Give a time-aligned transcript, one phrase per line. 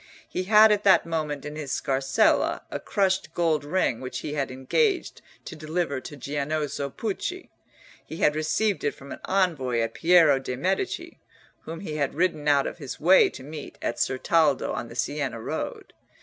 [0.27, 4.49] He had at that moment in his scarsella a crushed gold ring which he had
[4.49, 7.51] engaged to deliver to Giannozzo Pucci.
[8.03, 11.19] He had received it from an envoy of Piero de' Medici,
[11.65, 15.39] whom he had ridden out of his way to meet at Certaldo on the Siena
[15.39, 15.93] road.